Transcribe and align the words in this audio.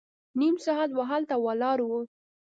نيم 0.39 0.55
ساعت 0.65 0.89
به 0.95 1.03
هلته 1.11 1.35
ولاړ 1.45 1.77
وو. 1.89 1.99